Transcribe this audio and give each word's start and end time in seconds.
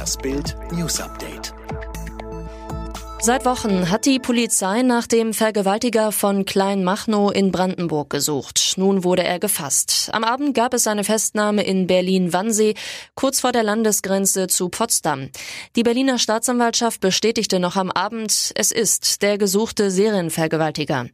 Das 0.00 0.16
Bild 0.16 0.56
News 0.72 0.98
Update. 0.98 1.52
Seit 3.22 3.44
Wochen 3.44 3.90
hat 3.90 4.06
die 4.06 4.18
Polizei 4.18 4.80
nach 4.80 5.06
dem 5.06 5.34
Vergewaltiger 5.34 6.10
von 6.10 6.46
Kleinmachnow 6.46 7.30
in 7.30 7.52
Brandenburg 7.52 8.08
gesucht. 8.08 8.72
Nun 8.78 9.04
wurde 9.04 9.24
er 9.24 9.38
gefasst. 9.38 10.08
Am 10.12 10.24
Abend 10.24 10.54
gab 10.54 10.72
es 10.72 10.86
eine 10.86 11.04
Festnahme 11.04 11.62
in 11.62 11.86
Berlin-Wannsee, 11.86 12.76
kurz 13.14 13.40
vor 13.40 13.52
der 13.52 13.62
Landesgrenze 13.62 14.46
zu 14.46 14.70
Potsdam. 14.70 15.28
Die 15.76 15.82
Berliner 15.82 16.18
Staatsanwaltschaft 16.18 17.02
bestätigte 17.02 17.60
noch 17.60 17.76
am 17.76 17.90
Abend, 17.90 18.52
es 18.54 18.72
ist 18.72 19.20
der 19.20 19.36
gesuchte 19.36 19.90
Serienvergewaltiger. 19.90 21.08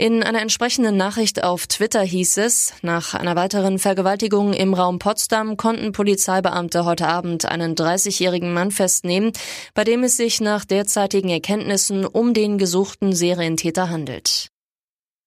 In 0.00 0.22
einer 0.22 0.40
entsprechenden 0.40 0.96
Nachricht 0.96 1.44
auf 1.44 1.66
Twitter 1.66 2.00
hieß 2.00 2.38
es, 2.38 2.72
nach 2.80 3.12
einer 3.12 3.36
weiteren 3.36 3.78
Vergewaltigung 3.78 4.54
im 4.54 4.72
Raum 4.72 4.98
Potsdam 4.98 5.58
konnten 5.58 5.92
Polizeibeamte 5.92 6.86
heute 6.86 7.06
Abend 7.06 7.44
einen 7.44 7.74
30-jährigen 7.74 8.54
Mann 8.54 8.70
festnehmen, 8.70 9.32
bei 9.74 9.84
dem 9.84 10.02
es 10.02 10.16
sich 10.16 10.40
nach 10.40 10.64
derzeitigen 10.64 11.28
Erkenntnissen 11.28 12.06
um 12.06 12.32
den 12.32 12.56
gesuchten 12.56 13.12
Serientäter 13.12 13.90
handelt. 13.90 14.48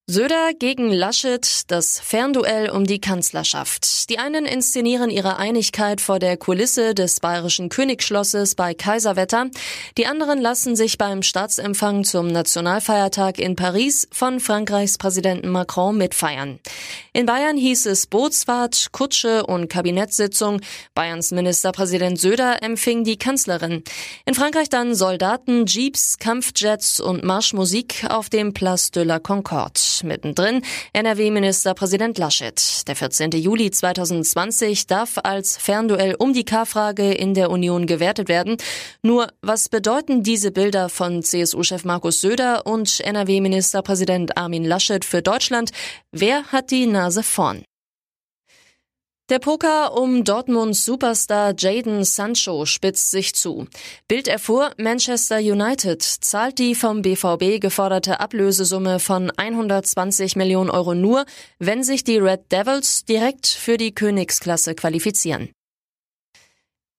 Söder 0.06 0.52
gegen 0.58 0.92
Laschet, 0.92 1.62
das 1.68 1.98
Fernduell 1.98 2.68
um 2.68 2.84
die 2.84 3.00
Kanzlerschaft. 3.00 4.10
Die 4.10 4.18
einen 4.18 4.44
inszenieren 4.44 5.08
ihre 5.08 5.38
Einigkeit 5.38 6.02
vor 6.02 6.18
der 6.18 6.36
Kulisse 6.36 6.94
des 6.94 7.20
bayerischen 7.20 7.70
Königsschlosses 7.70 8.54
bei 8.54 8.74
Kaiserwetter. 8.74 9.46
Die 9.96 10.06
anderen 10.06 10.42
lassen 10.42 10.76
sich 10.76 10.98
beim 10.98 11.22
Staatsempfang 11.22 12.04
zum 12.04 12.26
Nationalfeiertag 12.26 13.38
in 13.38 13.56
Paris 13.56 14.06
von 14.12 14.40
Frankreichs 14.40 14.98
Präsidenten 14.98 15.48
Macron 15.48 15.96
mitfeiern. 15.96 16.58
In 17.14 17.24
Bayern 17.24 17.56
hieß 17.56 17.86
es 17.86 18.06
Bootsfahrt, 18.06 18.88
Kutsche 18.92 19.46
und 19.46 19.68
Kabinettssitzung. 19.68 20.60
Bayerns 20.94 21.30
Ministerpräsident 21.30 22.20
Söder 22.20 22.62
empfing 22.62 23.04
die 23.04 23.16
Kanzlerin. 23.16 23.82
In 24.26 24.34
Frankreich 24.34 24.68
dann 24.68 24.94
Soldaten, 24.94 25.64
Jeeps, 25.64 26.18
Kampfjets 26.18 27.00
und 27.00 27.24
Marschmusik 27.24 28.04
auf 28.10 28.28
dem 28.28 28.52
Place 28.52 28.90
de 28.90 29.04
la 29.04 29.18
Concorde 29.18 29.93
mittendrin 30.02 30.62
NRW-Ministerpräsident 30.92 32.18
Laschet. 32.18 32.88
Der 32.88 32.96
14. 32.96 33.30
Juli 33.32 33.70
2020 33.70 34.86
darf 34.86 35.18
als 35.22 35.56
Fernduell 35.56 36.14
um 36.18 36.32
die 36.32 36.44
K-Frage 36.44 37.12
in 37.12 37.34
der 37.34 37.50
Union 37.50 37.86
gewertet 37.86 38.28
werden. 38.28 38.56
Nur, 39.02 39.28
was 39.42 39.68
bedeuten 39.68 40.22
diese 40.22 40.50
Bilder 40.50 40.88
von 40.88 41.22
CSU-Chef 41.22 41.84
Markus 41.84 42.20
Söder 42.20 42.66
und 42.66 43.00
NRW-Ministerpräsident 43.00 44.36
Armin 44.36 44.64
Laschet 44.64 45.04
für 45.04 45.22
Deutschland? 45.22 45.70
Wer 46.10 46.44
hat 46.50 46.70
die 46.70 46.86
Nase 46.86 47.22
vorn? 47.22 47.64
Der 49.30 49.38
Poker 49.38 49.96
um 49.96 50.22
Dortmunds 50.22 50.84
Superstar 50.84 51.54
Jaden 51.56 52.04
Sancho 52.04 52.66
spitzt 52.66 53.10
sich 53.10 53.34
zu. 53.34 53.66
Bild 54.06 54.28
erfuhr, 54.28 54.72
Manchester 54.76 55.38
United 55.38 56.02
zahlt 56.02 56.58
die 56.58 56.74
vom 56.74 57.00
BVB 57.00 57.58
geforderte 57.58 58.20
Ablösesumme 58.20 59.00
von 59.00 59.30
120 59.30 60.36
Millionen 60.36 60.68
Euro 60.68 60.94
nur, 60.94 61.24
wenn 61.58 61.82
sich 61.82 62.04
die 62.04 62.18
Red 62.18 62.52
Devils 62.52 63.06
direkt 63.06 63.46
für 63.46 63.78
die 63.78 63.94
Königsklasse 63.94 64.74
qualifizieren. 64.74 65.48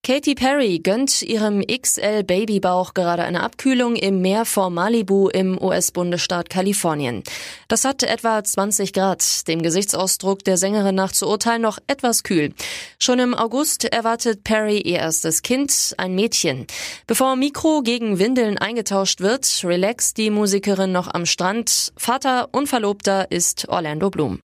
Katy 0.06 0.36
Perry 0.36 0.78
gönnt 0.78 1.24
ihrem 1.24 1.64
XL-Babybauch 1.64 2.94
gerade 2.94 3.24
eine 3.24 3.42
Abkühlung 3.42 3.96
im 3.96 4.22
Meer 4.22 4.46
vor 4.46 4.70
Malibu 4.70 5.30
im 5.30 5.60
US-Bundesstaat 5.60 6.48
Kalifornien. 6.48 7.24
Das 7.70 7.86
hat 7.86 8.04
etwa 8.04 8.44
20 8.44 8.94
Grad, 8.94 9.48
dem 9.48 9.64
Gesichtsausdruck 9.64 10.44
der 10.44 10.58
Sängerin 10.58 10.94
nach 10.94 11.12
zu 11.12 11.28
urteilen 11.28 11.64
noch 11.64 11.80
etwas 11.88 12.22
kühl. 12.22 12.54
Schon 13.00 13.18
im 13.18 13.34
August 13.34 13.84
erwartet 13.86 14.44
Perry 14.44 14.78
ihr 14.78 15.00
erstes 15.00 15.42
Kind, 15.42 15.96
ein 15.98 16.14
Mädchen. 16.14 16.68
Bevor 17.08 17.36
Mikro 17.36 17.82
gegen 17.82 18.20
Windeln 18.20 18.60
eingetauscht 18.60 19.22
wird, 19.22 19.62
relaxt 19.64 20.20
die 20.20 20.30
Musikerin 20.30 20.92
noch 20.92 21.12
am 21.12 21.26
Strand. 21.26 21.92
Vater 21.98 22.50
und 22.52 22.70
Verlobter 22.70 23.32
ist 23.32 23.68
Orlando 23.70 24.12
Bloom. 24.12 24.40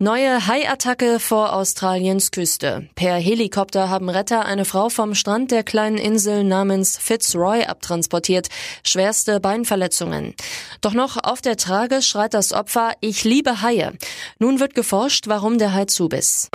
Neue 0.00 0.46
Haiattacke 0.46 1.18
vor 1.18 1.52
Australiens 1.52 2.30
Küste. 2.30 2.88
Per 2.94 3.16
Helikopter 3.16 3.88
haben 3.88 4.08
Retter 4.08 4.44
eine 4.44 4.64
Frau 4.64 4.90
vom 4.90 5.16
Strand 5.16 5.50
der 5.50 5.64
kleinen 5.64 5.98
Insel 5.98 6.44
namens 6.44 6.96
Fitzroy 6.96 7.64
abtransportiert. 7.64 8.46
Schwerste 8.84 9.40
Beinverletzungen. 9.40 10.36
Doch 10.82 10.94
noch 10.94 11.16
auf 11.20 11.40
der 11.40 11.56
Trage 11.56 12.00
schreit 12.00 12.32
das 12.32 12.52
Opfer, 12.52 12.92
ich 13.00 13.24
liebe 13.24 13.60
Haie. 13.60 13.92
Nun 14.38 14.60
wird 14.60 14.76
geforscht, 14.76 15.26
warum 15.26 15.58
der 15.58 15.74
Hai 15.74 15.86
zubiss. 15.86 16.48